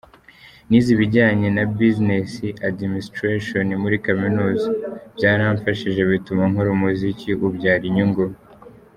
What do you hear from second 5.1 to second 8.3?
byaramfashije bituma nkora umuziki ubyara inyungu.